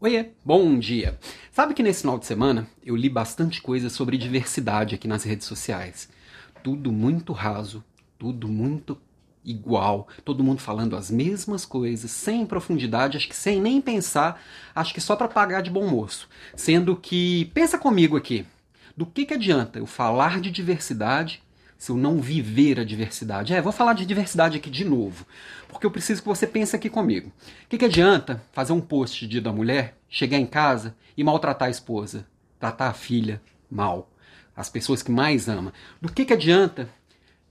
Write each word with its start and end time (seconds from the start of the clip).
Oiê, 0.00 0.26
bom 0.44 0.78
dia! 0.78 1.18
Sabe 1.50 1.74
que 1.74 1.82
nesse 1.82 2.02
final 2.02 2.20
de 2.20 2.24
semana 2.24 2.68
eu 2.86 2.94
li 2.94 3.08
bastante 3.08 3.60
coisa 3.60 3.90
sobre 3.90 4.16
diversidade 4.16 4.94
aqui 4.94 5.08
nas 5.08 5.24
redes 5.24 5.48
sociais. 5.48 6.08
Tudo 6.62 6.92
muito 6.92 7.32
raso, 7.32 7.82
tudo 8.16 8.46
muito 8.46 8.96
igual, 9.44 10.06
todo 10.24 10.44
mundo 10.44 10.60
falando 10.60 10.94
as 10.94 11.10
mesmas 11.10 11.64
coisas, 11.64 12.12
sem 12.12 12.46
profundidade, 12.46 13.16
acho 13.16 13.28
que 13.28 13.34
sem 13.34 13.60
nem 13.60 13.80
pensar, 13.80 14.40
acho 14.72 14.94
que 14.94 15.00
só 15.00 15.16
para 15.16 15.26
pagar 15.26 15.62
de 15.62 15.70
bom 15.70 15.88
moço. 15.88 16.28
Sendo 16.54 16.94
que, 16.94 17.46
pensa 17.46 17.76
comigo 17.76 18.16
aqui, 18.16 18.46
do 18.96 19.04
que, 19.04 19.26
que 19.26 19.34
adianta 19.34 19.80
eu 19.80 19.86
falar 19.86 20.40
de 20.40 20.52
diversidade 20.52 21.42
se 21.78 21.92
eu 21.92 21.96
não 21.96 22.20
viver 22.20 22.80
a 22.80 22.84
diversidade. 22.84 23.54
É, 23.54 23.62
vou 23.62 23.72
falar 23.72 23.92
de 23.92 24.04
diversidade 24.04 24.58
aqui 24.58 24.68
de 24.68 24.84
novo, 24.84 25.24
porque 25.68 25.86
eu 25.86 25.90
preciso 25.90 26.20
que 26.20 26.28
você 26.28 26.46
pense 26.46 26.74
aqui 26.74 26.90
comigo. 26.90 27.28
O 27.28 27.68
que, 27.68 27.78
que 27.78 27.84
adianta 27.84 28.42
fazer 28.52 28.72
um 28.72 28.80
post 28.80 29.20
de 29.20 29.28
dia 29.28 29.40
da 29.40 29.52
mulher, 29.52 29.96
chegar 30.08 30.38
em 30.38 30.46
casa 30.46 30.96
e 31.16 31.22
maltratar 31.22 31.68
a 31.68 31.70
esposa, 31.70 32.26
tratar 32.58 32.88
a 32.88 32.92
filha 32.92 33.40
mal, 33.70 34.10
as 34.56 34.68
pessoas 34.68 35.02
que 35.02 35.12
mais 35.12 35.48
ama? 35.48 35.72
Do 36.02 36.12
que, 36.12 36.24
que 36.24 36.32
adianta 36.32 36.90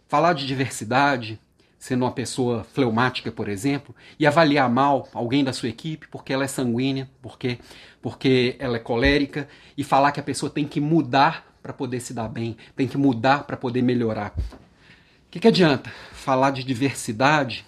falar 0.10 0.34
de 0.34 0.46
diversidade, 0.46 1.40
sendo 1.80 2.04
uma 2.04 2.12
pessoa 2.12 2.66
fleumática, 2.66 3.32
por 3.32 3.48
exemplo, 3.48 3.96
e 4.20 4.28
avaliar 4.28 4.70
mal 4.70 5.08
alguém 5.14 5.44
da 5.44 5.54
sua 5.54 5.70
equipe 5.70 6.08
porque 6.10 6.34
ela 6.34 6.44
é 6.44 6.48
sanguínea, 6.48 7.10
porque, 7.22 7.60
porque 8.02 8.58
ela 8.60 8.76
é 8.76 8.80
colérica, 8.80 9.48
e 9.78 9.86
falar 9.86 10.12
que 10.12 10.20
a 10.20 10.24
pessoa 10.24 10.50
tem 10.50 10.68
que 10.68 10.82
mudar 10.82 11.57
para 11.68 11.74
poder 11.74 12.00
se 12.00 12.14
dar 12.14 12.30
bem, 12.30 12.56
tem 12.78 12.88
que 12.88 12.98
mudar 12.98 13.44
para 13.44 13.58
poder 13.58 13.82
melhorar. 13.82 14.34
O 14.38 15.30
que, 15.30 15.38
que 15.38 15.48
adianta 15.50 15.92
falar 16.14 16.52
de 16.52 16.64
diversidade 16.64 17.66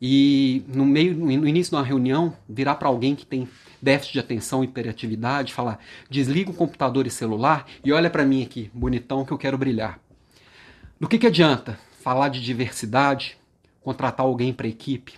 e 0.00 0.62
no 0.68 0.86
meio, 0.86 1.12
no 1.14 1.48
início 1.48 1.72
de 1.72 1.76
uma 1.76 1.84
reunião, 1.84 2.36
virar 2.48 2.76
para 2.76 2.86
alguém 2.86 3.16
que 3.16 3.26
tem 3.26 3.48
déficit 3.82 4.12
de 4.12 4.20
atenção 4.20 4.62
e 4.62 4.68
hiperatividade, 4.68 5.52
falar: 5.52 5.80
desliga 6.08 6.52
o 6.52 6.54
computador 6.54 7.04
e 7.04 7.10
celular 7.10 7.66
e 7.84 7.92
olha 7.92 8.08
para 8.08 8.24
mim 8.24 8.44
aqui, 8.44 8.70
bonitão, 8.72 9.24
que 9.24 9.32
eu 9.32 9.38
quero 9.38 9.58
brilhar. 9.58 9.98
Do 11.00 11.08
que, 11.08 11.18
que 11.18 11.26
adianta 11.26 11.80
falar 12.00 12.28
de 12.28 12.40
diversidade, 12.40 13.36
contratar 13.82 14.24
alguém 14.24 14.52
para 14.52 14.68
a 14.68 14.70
equipe 14.70 15.14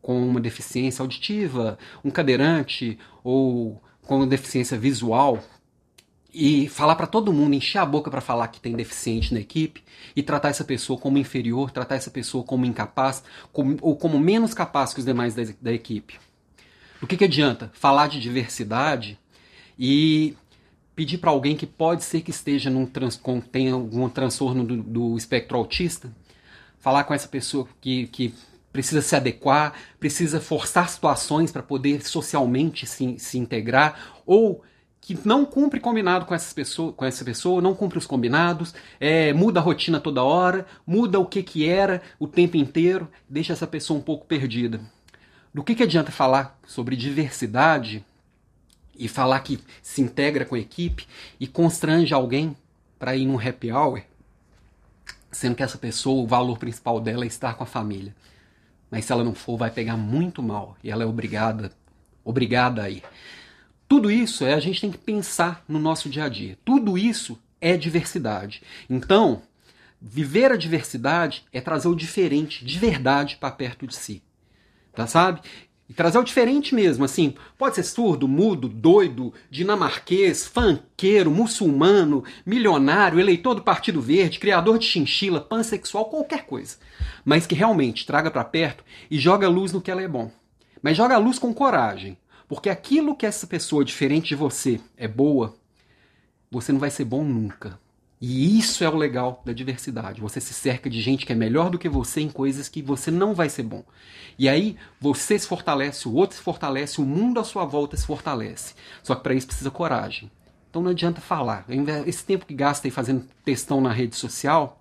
com 0.00 0.26
uma 0.26 0.40
deficiência 0.40 1.02
auditiva, 1.02 1.78
um 2.02 2.10
cadeirante 2.10 2.98
ou 3.22 3.82
com 4.00 4.26
deficiência 4.26 4.78
visual, 4.78 5.42
e 6.38 6.68
falar 6.68 6.96
para 6.96 7.06
todo 7.06 7.32
mundo, 7.32 7.54
encher 7.54 7.78
a 7.78 7.86
boca 7.86 8.10
para 8.10 8.20
falar 8.20 8.48
que 8.48 8.60
tem 8.60 8.76
deficiente 8.76 9.32
na 9.32 9.40
equipe 9.40 9.82
e 10.14 10.22
tratar 10.22 10.50
essa 10.50 10.64
pessoa 10.64 10.98
como 10.98 11.16
inferior, 11.16 11.70
tratar 11.70 11.94
essa 11.94 12.10
pessoa 12.10 12.44
como 12.44 12.66
incapaz 12.66 13.24
como, 13.50 13.78
ou 13.80 13.96
como 13.96 14.20
menos 14.20 14.52
capaz 14.52 14.92
que 14.92 15.00
os 15.00 15.06
demais 15.06 15.34
da, 15.34 15.44
da 15.62 15.72
equipe. 15.72 16.20
O 17.00 17.06
que, 17.06 17.16
que 17.16 17.24
adianta 17.24 17.70
falar 17.72 18.08
de 18.08 18.20
diversidade 18.20 19.18
e 19.78 20.36
pedir 20.94 21.16
para 21.16 21.30
alguém 21.30 21.56
que 21.56 21.66
pode 21.66 22.04
ser 22.04 22.20
que 22.20 22.30
esteja 22.30 22.68
num 22.68 22.84
trans, 22.84 23.16
com, 23.16 23.40
tenha 23.40 23.72
algum 23.72 24.06
transtorno 24.10 24.62
do, 24.62 24.82
do 24.82 25.16
espectro 25.16 25.56
autista, 25.56 26.14
falar 26.78 27.04
com 27.04 27.14
essa 27.14 27.28
pessoa 27.28 27.66
que, 27.80 28.08
que 28.08 28.34
precisa 28.70 29.00
se 29.00 29.16
adequar, 29.16 29.72
precisa 29.98 30.38
forçar 30.38 30.90
situações 30.90 31.50
para 31.50 31.62
poder 31.62 32.06
socialmente 32.06 32.86
se, 32.86 33.18
se 33.18 33.38
integrar, 33.38 34.20
ou 34.26 34.62
que 35.00 35.16
não 35.24 35.44
cumpre 35.44 35.78
combinado 35.78 36.26
com, 36.26 36.34
essas 36.34 36.52
pessoa, 36.52 36.92
com 36.92 37.04
essa 37.04 37.24
pessoa, 37.24 37.62
não 37.62 37.74
cumpre 37.74 37.98
os 37.98 38.06
combinados, 38.06 38.74
é, 38.98 39.32
muda 39.32 39.60
a 39.60 39.62
rotina 39.62 40.00
toda 40.00 40.24
hora, 40.24 40.66
muda 40.86 41.20
o 41.20 41.26
que, 41.26 41.42
que 41.42 41.68
era 41.68 42.02
o 42.18 42.26
tempo 42.26 42.56
inteiro, 42.56 43.08
deixa 43.28 43.52
essa 43.52 43.66
pessoa 43.66 43.98
um 43.98 44.02
pouco 44.02 44.26
perdida. 44.26 44.80
Do 45.54 45.62
que, 45.62 45.74
que 45.74 45.82
adianta 45.84 46.10
falar 46.10 46.58
sobre 46.66 46.96
diversidade 46.96 48.04
e 48.98 49.08
falar 49.08 49.40
que 49.40 49.60
se 49.82 50.02
integra 50.02 50.44
com 50.44 50.54
a 50.54 50.58
equipe 50.58 51.06
e 51.38 51.46
constrange 51.46 52.12
alguém 52.12 52.56
para 52.98 53.14
ir 53.14 53.26
num 53.26 53.38
happy 53.38 53.70
hour, 53.70 54.02
sendo 55.30 55.54
que 55.54 55.62
essa 55.62 55.78
pessoa, 55.78 56.22
o 56.22 56.26
valor 56.26 56.58
principal 56.58 57.00
dela 57.00 57.24
é 57.24 57.26
estar 57.26 57.54
com 57.54 57.62
a 57.62 57.66
família. 57.66 58.14
Mas 58.90 59.04
se 59.04 59.12
ela 59.12 59.24
não 59.24 59.34
for, 59.34 59.56
vai 59.56 59.70
pegar 59.70 59.96
muito 59.96 60.42
mal 60.42 60.76
e 60.82 60.90
ela 60.90 61.02
é 61.02 61.06
obrigada, 61.06 61.72
obrigada 62.24 62.82
a 62.82 62.90
ir. 62.90 63.02
Tudo 63.88 64.10
isso 64.10 64.44
é 64.44 64.54
a 64.54 64.60
gente 64.60 64.80
tem 64.80 64.90
que 64.90 64.98
pensar 64.98 65.64
no 65.68 65.78
nosso 65.78 66.08
dia 66.08 66.24
a 66.24 66.28
dia. 66.28 66.58
Tudo 66.64 66.98
isso 66.98 67.38
é 67.60 67.76
diversidade. 67.76 68.62
Então, 68.90 69.42
viver 70.00 70.50
a 70.50 70.56
diversidade 70.56 71.44
é 71.52 71.60
trazer 71.60 71.88
o 71.88 71.94
diferente 71.94 72.64
de 72.64 72.78
verdade 72.78 73.36
para 73.36 73.50
perto 73.50 73.86
de 73.86 73.94
si. 73.94 74.22
Tá 74.92 75.06
sabe? 75.06 75.40
E 75.88 75.94
trazer 75.94 76.18
o 76.18 76.24
diferente 76.24 76.74
mesmo, 76.74 77.04
assim, 77.04 77.34
pode 77.56 77.76
ser 77.76 77.84
surdo, 77.84 78.26
mudo, 78.26 78.68
doido, 78.68 79.32
dinamarquês, 79.48 80.44
fanqueiro, 80.44 81.30
muçulmano, 81.30 82.24
milionário, 82.44 83.20
eleitor 83.20 83.54
do 83.54 83.62
Partido 83.62 84.00
Verde, 84.00 84.40
criador 84.40 84.78
de 84.78 84.86
chinchila, 84.86 85.40
pansexual, 85.40 86.06
qualquer 86.06 86.44
coisa. 86.44 86.76
Mas 87.24 87.46
que 87.46 87.54
realmente 87.54 88.04
traga 88.04 88.32
para 88.32 88.42
perto 88.42 88.82
e 89.08 89.16
joga 89.16 89.48
luz 89.48 89.72
no 89.72 89.80
que 89.80 89.90
ela 89.90 90.02
é 90.02 90.08
bom. 90.08 90.32
Mas 90.82 90.96
joga 90.96 91.18
luz 91.18 91.38
com 91.38 91.54
coragem. 91.54 92.18
Porque 92.48 92.70
aquilo 92.70 93.16
que 93.16 93.26
essa 93.26 93.46
pessoa 93.46 93.84
diferente 93.84 94.28
de 94.28 94.34
você 94.36 94.80
é 94.96 95.08
boa, 95.08 95.56
você 96.50 96.72
não 96.72 96.78
vai 96.78 96.90
ser 96.90 97.04
bom 97.04 97.24
nunca. 97.24 97.78
E 98.20 98.58
isso 98.58 98.82
é 98.82 98.88
o 98.88 98.96
legal 98.96 99.42
da 99.44 99.52
diversidade. 99.52 100.20
Você 100.20 100.40
se 100.40 100.54
cerca 100.54 100.88
de 100.88 101.00
gente 101.02 101.26
que 101.26 101.32
é 101.32 101.34
melhor 101.34 101.68
do 101.68 101.78
que 101.78 101.88
você 101.88 102.20
em 102.20 102.30
coisas 102.30 102.68
que 102.68 102.80
você 102.80 103.10
não 103.10 103.34
vai 103.34 103.48
ser 103.48 103.62
bom. 103.62 103.84
E 104.38 104.48
aí 104.48 104.76
você 105.00 105.38
se 105.38 105.46
fortalece, 105.46 106.08
o 106.08 106.14
outro 106.14 106.36
se 106.36 106.42
fortalece, 106.42 107.00
o 107.00 107.04
mundo 107.04 107.38
à 107.38 107.44
sua 107.44 107.66
volta 107.66 107.96
se 107.96 108.06
fortalece. 108.06 108.74
Só 109.02 109.14
que 109.14 109.22
para 109.22 109.34
isso 109.34 109.46
precisa 109.46 109.70
coragem. 109.70 110.30
Então 110.70 110.82
não 110.82 110.92
adianta 110.92 111.20
falar. 111.20 111.66
Esse 112.06 112.24
tempo 112.24 112.46
que 112.46 112.54
gasta 112.54 112.86
aí 112.86 112.90
fazendo 112.90 113.26
textão 113.44 113.80
na 113.80 113.92
rede 113.92 114.16
social, 114.16 114.80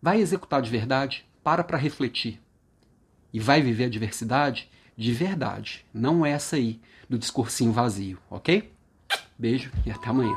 vai 0.00 0.20
executar 0.20 0.60
de 0.62 0.70
verdade, 0.70 1.24
para 1.44 1.62
para 1.62 1.78
refletir. 1.78 2.40
E 3.32 3.38
vai 3.38 3.62
viver 3.62 3.84
a 3.84 3.88
diversidade 3.88 4.68
de 4.96 5.12
verdade, 5.12 5.84
não 5.92 6.24
essa 6.24 6.56
aí 6.56 6.80
do 7.08 7.18
discursinho 7.18 7.72
vazio, 7.72 8.18
ok? 8.30 8.72
Beijo 9.38 9.70
e 9.84 9.90
até 9.90 10.08
amanhã. 10.08 10.36